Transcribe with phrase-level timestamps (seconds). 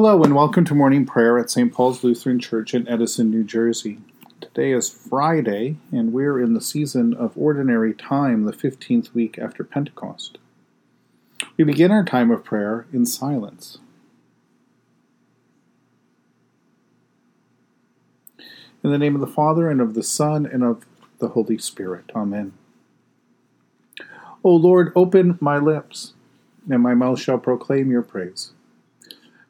[0.00, 1.72] Hello, and welcome to morning prayer at St.
[1.72, 3.98] Paul's Lutheran Church in Edison, New Jersey.
[4.40, 9.64] Today is Friday, and we're in the season of Ordinary Time, the 15th week after
[9.64, 10.38] Pentecost.
[11.56, 13.78] We begin our time of prayer in silence.
[18.84, 20.86] In the name of the Father, and of the Son, and of
[21.18, 22.12] the Holy Spirit.
[22.14, 22.52] Amen.
[24.44, 26.12] O Lord, open my lips,
[26.70, 28.52] and my mouth shall proclaim your praise.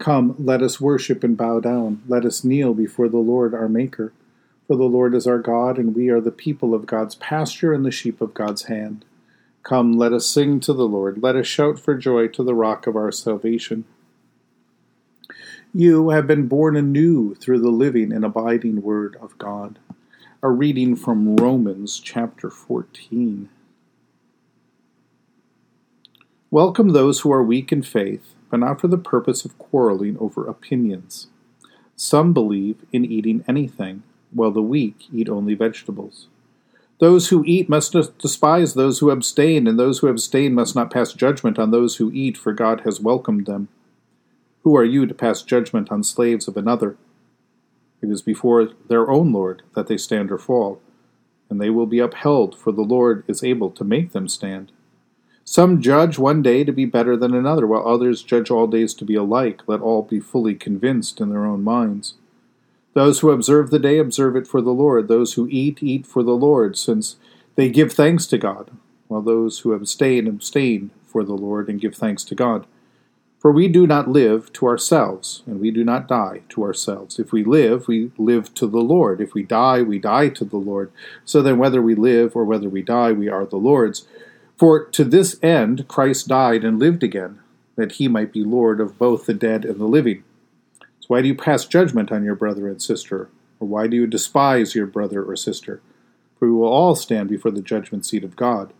[0.00, 2.02] Come, let us worship and bow down.
[2.08, 4.14] Let us kneel before the Lord our Maker.
[4.66, 7.84] For the Lord is our God, and we are the people of God's pasture and
[7.84, 9.04] the sheep of God's hand.
[9.62, 11.22] Come, let us sing to the Lord.
[11.22, 13.84] Let us shout for joy to the rock of our salvation.
[15.74, 19.78] You have been born anew through the living and abiding Word of God.
[20.42, 23.50] A reading from Romans chapter 14.
[26.50, 30.46] Welcome those who are weak in faith, but not for the purpose of quarreling over
[30.46, 31.28] opinions.
[31.96, 36.28] Some believe in eating anything, while the weak eat only vegetables.
[36.98, 41.14] Those who eat must despise those who abstain, and those who abstain must not pass
[41.14, 43.68] judgment on those who eat, for God has welcomed them.
[44.64, 46.96] Who are you to pass judgment on slaves of another?
[48.02, 50.80] It is before their own Lord that they stand or fall,
[51.48, 54.70] and they will be upheld, for the Lord is able to make them stand.
[55.44, 59.04] Some judge one day to be better than another, while others judge all days to
[59.04, 59.62] be alike.
[59.66, 62.14] Let all be fully convinced in their own minds.
[62.92, 65.08] Those who observe the day observe it for the Lord.
[65.08, 67.16] Those who eat, eat for the Lord, since
[67.56, 68.70] they give thanks to God,
[69.08, 72.66] while those who abstain, abstain for the Lord and give thanks to God.
[73.38, 77.18] For we do not live to ourselves, and we do not die to ourselves.
[77.18, 79.20] If we live, we live to the Lord.
[79.20, 80.92] If we die, we die to the Lord.
[81.24, 84.06] So then, whether we live or whether we die, we are the Lord's.
[84.60, 87.38] For to this end Christ died and lived again,
[87.76, 90.22] that he might be Lord of both the dead and the living.
[90.82, 93.30] So why do you pass judgment on your brother and sister?
[93.58, 95.80] Or why do you despise your brother or sister?
[96.38, 98.74] For we will all stand before the judgment seat of God.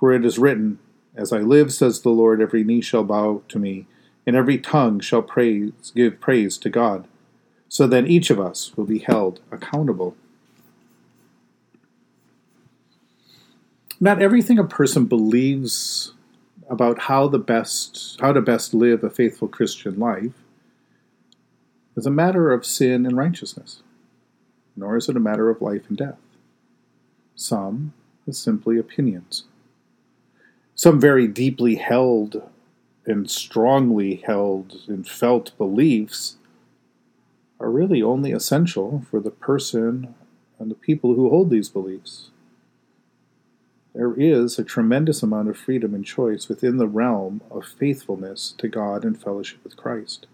[0.00, 0.78] For it is written,
[1.14, 3.84] As I live, says the Lord, every knee shall bow to me
[4.26, 7.06] and every tongue shall praise, give praise to God.
[7.68, 10.16] So then each of us will be held accountable.
[14.00, 16.12] Not everything a person believes
[16.70, 20.44] about how the best how to best live a faithful Christian life
[21.96, 23.82] is a matter of sin and righteousness,
[24.76, 26.18] nor is it a matter of life and death.
[27.34, 27.92] Some
[28.26, 29.44] is simply opinions.
[30.76, 32.48] Some very deeply held
[33.04, 36.36] and strongly held and felt beliefs
[37.58, 40.14] are really only essential for the person
[40.60, 42.30] and the people who hold these beliefs.
[43.98, 48.68] There is a tremendous amount of freedom and choice within the realm of faithfulness to
[48.68, 50.28] God and fellowship with Christ.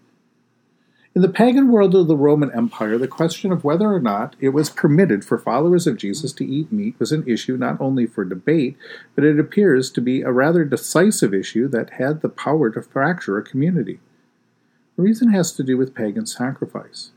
[1.15, 4.49] In the pagan world of the Roman Empire, the question of whether or not it
[4.49, 8.23] was permitted for followers of Jesus to eat meat was an issue not only for
[8.23, 8.77] debate,
[9.15, 13.39] but it appears to be a rather decisive issue that had the power to fracture
[13.39, 13.99] a community.
[14.95, 17.13] The reason has to do with pagan sacrifice.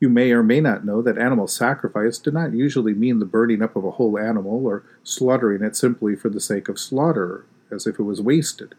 [0.00, 3.62] You may or may not know that animal sacrifice did not usually mean the burning
[3.62, 7.86] up of a whole animal or slaughtering it simply for the sake of slaughter, as
[7.86, 8.74] if it was wasted.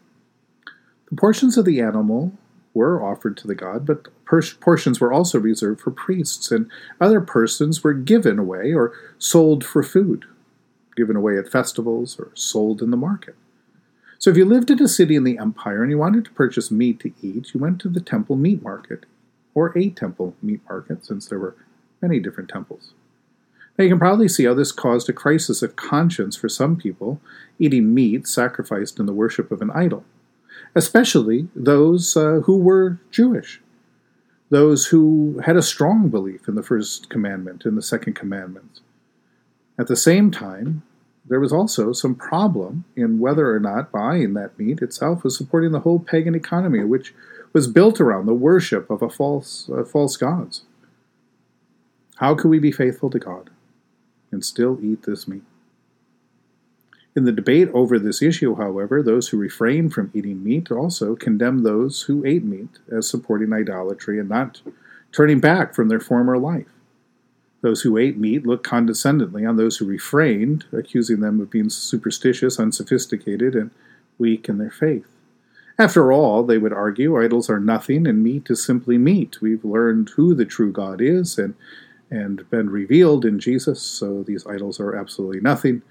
[1.10, 2.32] The portions of the animal
[2.74, 4.08] were offered to the god, but
[4.60, 6.70] portions were also reserved for priests, and
[7.00, 10.26] other persons were given away or sold for food,
[10.94, 13.34] given away at festivals or sold in the market.
[14.18, 16.70] So if you lived in a city in the empire and you wanted to purchase
[16.70, 19.06] meat to eat, you went to the temple meat market,
[19.56, 21.56] or a temple meat market, since there were
[22.00, 22.92] many different temples.
[23.76, 27.20] Now you can probably see how this caused a crisis of conscience for some people,
[27.58, 30.04] eating meat sacrificed in the worship of an idol
[30.76, 33.60] especially those uh, who were Jewish.
[34.48, 38.80] those who had a strong belief in the first commandment and the second commandment.
[39.76, 40.82] At the same time,
[41.28, 45.72] there was also some problem in whether or not buying that meat itself was supporting
[45.72, 47.12] the whole pagan economy, which
[47.56, 50.64] was built around the worship of a false, uh, false gods.
[52.16, 53.48] How can we be faithful to God
[54.30, 55.40] and still eat this meat?
[57.16, 61.64] In the debate over this issue, however, those who refrained from eating meat also condemned
[61.64, 64.60] those who ate meat as supporting idolatry and not
[65.10, 66.68] turning back from their former life.
[67.62, 72.60] Those who ate meat looked condescendingly on those who refrained, accusing them of being superstitious,
[72.60, 73.70] unsophisticated, and
[74.18, 75.15] weak in their faith.
[75.78, 79.42] After all, they would argue, idols are nothing and meat is simply meat.
[79.42, 81.54] We've learned who the true God is and,
[82.10, 85.82] and been revealed in Jesus, so these idols are absolutely nothing.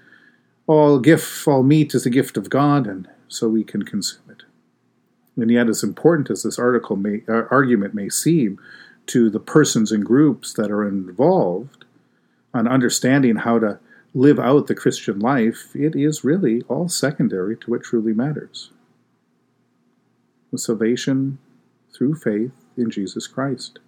[0.66, 4.42] All gift, all meat is a gift of God, and so we can consume it.
[5.36, 8.58] And yet, as important as this article may, uh, argument may seem
[9.06, 11.84] to the persons and groups that are involved
[12.52, 13.78] on understanding how to
[14.14, 18.70] live out the Christian life, it is really all secondary to what truly matters.
[20.52, 21.38] The salvation
[21.94, 23.78] through faith in Jesus Christ.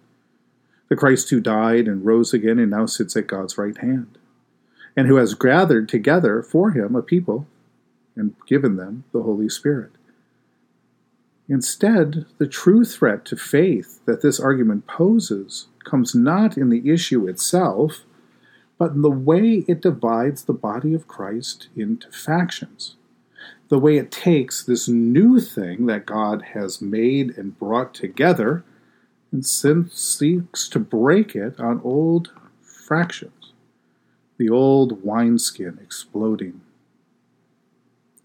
[0.89, 4.17] The Christ who died and rose again and now sits at God's right hand
[4.95, 7.47] and who has gathered together for him a people
[8.15, 9.91] and given them the Holy Spirit.
[11.47, 17.27] Instead, the true threat to faith that this argument poses comes not in the issue
[17.27, 18.03] itself,
[18.77, 22.95] but in the way it divides the body of Christ into factions.
[23.69, 28.63] The way it takes this new thing that God has made and brought together
[29.31, 32.31] and seeks to break it on old
[32.61, 33.39] fractions
[34.39, 36.61] the old wineskin exploding.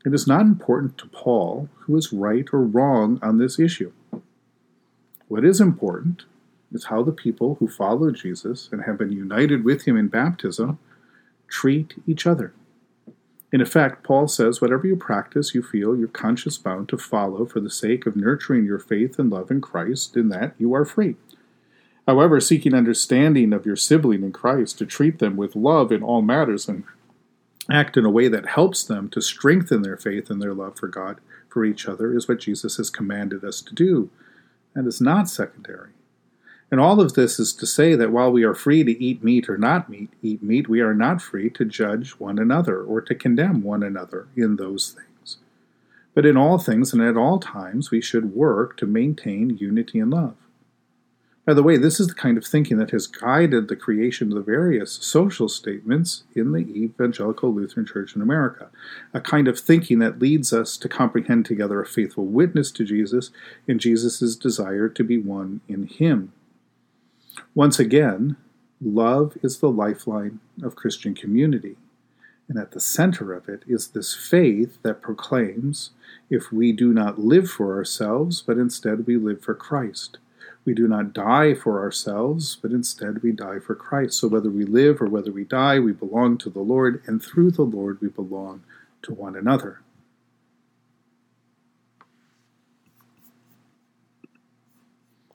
[0.06, 3.92] It is not important to Paul who is right or wrong on this issue.
[5.26, 6.22] What is important
[6.72, 10.78] is how the people who follow Jesus and have been united with him in baptism
[11.48, 12.54] treat each other.
[13.54, 17.60] In effect, Paul says, whatever you practice, you feel your conscience bound to follow for
[17.60, 21.14] the sake of nurturing your faith and love in Christ, in that you are free.
[22.04, 26.20] However, seeking understanding of your sibling in Christ to treat them with love in all
[26.20, 26.82] matters and
[27.70, 30.88] act in a way that helps them to strengthen their faith and their love for
[30.88, 34.10] God, for each other, is what Jesus has commanded us to do.
[34.74, 35.90] That is not secondary.
[36.74, 39.48] And all of this is to say that while we are free to eat meat
[39.48, 43.14] or not meat, eat meat, we are not free to judge one another or to
[43.14, 45.36] condemn one another in those things.
[46.14, 50.10] But in all things and at all times, we should work to maintain unity and
[50.10, 50.34] love.
[51.44, 54.34] By the way, this is the kind of thinking that has guided the creation of
[54.34, 58.68] the various social statements in the Evangelical Lutheran Church in America,
[59.12, 63.30] a kind of thinking that leads us to comprehend together a faithful witness to Jesus
[63.68, 66.32] and Jesus' desire to be one in Him.
[67.54, 68.36] Once again,
[68.80, 71.76] love is the lifeline of Christian community.
[72.48, 75.90] And at the center of it is this faith that proclaims
[76.28, 80.18] if we do not live for ourselves, but instead we live for Christ.
[80.64, 84.18] We do not die for ourselves, but instead we die for Christ.
[84.18, 87.52] So whether we live or whether we die, we belong to the Lord, and through
[87.52, 88.62] the Lord we belong
[89.02, 89.80] to one another.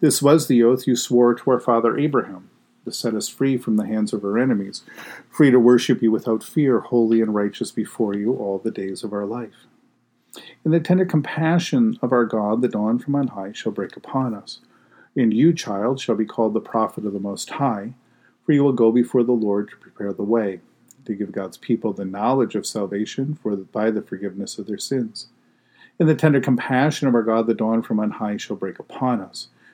[0.00, 2.50] This was the oath you swore to our father Abraham,
[2.84, 4.82] to set us free from the hands of our enemies,
[5.30, 9.12] free to worship you without fear, holy and righteous before you all the days of
[9.12, 9.66] our life.
[10.64, 14.34] In the tender compassion of our God, the dawn from on high shall break upon
[14.34, 14.60] us.
[15.16, 17.94] And you, child, shall be called the prophet of the Most High,
[18.44, 20.60] for you will go before the Lord to prepare the way,
[21.04, 25.28] to give God's people the knowledge of salvation for by the forgiveness of their sins.
[25.98, 29.20] In the tender compassion of our God, the dawn from on high shall break upon
[29.20, 29.48] us,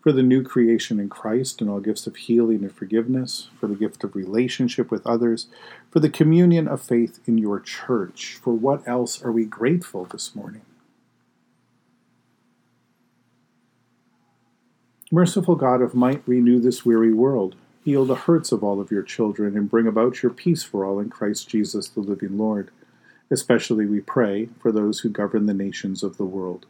[0.00, 3.74] for the new creation in Christ and all gifts of healing and forgiveness, for the
[3.74, 5.46] gift of relationship with others,
[5.90, 8.38] for the communion of faith in your church.
[8.42, 10.62] For what else are we grateful this morning?
[15.12, 17.56] Merciful God of might, renew this weary world.
[17.84, 20.98] Heal the hurts of all of your children and bring about your peace for all
[21.00, 22.70] in Christ Jesus, the living Lord.
[23.30, 26.66] Especially we pray for those who govern the nations of the world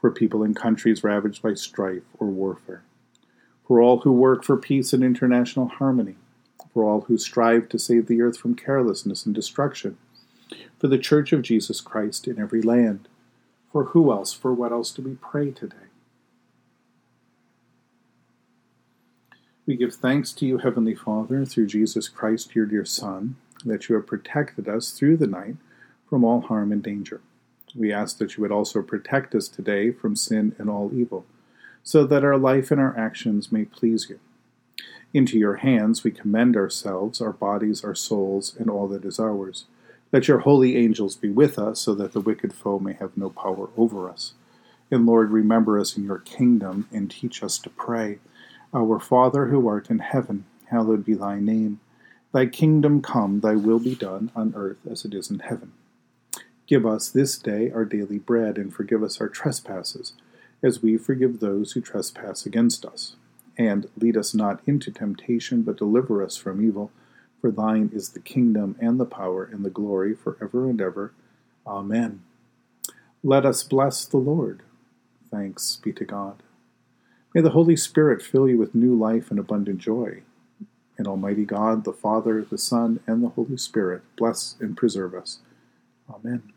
[0.00, 2.82] for people in countries ravaged by strife or warfare,
[3.66, 6.16] for all who work for peace and international harmony,
[6.72, 9.98] for all who strive to save the earth from carelessness and destruction,
[10.78, 13.08] for the Church of Jesus Christ in every land.
[13.72, 15.76] For who else, for what else do we pray today?
[19.66, 23.36] We give thanks to you, Heavenly Father, through Jesus Christ, your dear Son,
[23.66, 25.56] that you have protected us through the night
[26.08, 27.20] from all harm and danger.
[27.74, 31.26] We ask that you would also protect us today from sin and all evil,
[31.82, 34.20] so that our life and our actions may please you.
[35.14, 39.64] Into your hands we commend ourselves, our bodies, our souls, and all that is ours.
[40.12, 43.30] Let your holy angels be with us, so that the wicked foe may have no
[43.30, 44.34] power over us.
[44.90, 48.18] And Lord, remember us in your kingdom and teach us to pray.
[48.72, 51.80] Our Father who art in heaven, hallowed be thy name.
[52.32, 55.72] Thy kingdom come, thy will be done, on earth as it is in heaven.
[56.68, 60.12] Give us this day our daily bread, and forgive us our trespasses,
[60.62, 63.16] as we forgive those who trespass against us.
[63.56, 66.90] And lead us not into temptation, but deliver us from evil.
[67.40, 71.14] For thine is the kingdom, and the power, and the glory, for ever and ever.
[71.66, 72.22] Amen.
[73.24, 74.62] Let us bless the Lord.
[75.30, 76.42] Thanks be to God.
[77.34, 80.20] May the Holy Spirit fill you with new life and abundant joy.
[80.98, 85.38] And Almighty God, the Father, the Son, and the Holy Spirit bless and preserve us.
[86.12, 86.52] Amen.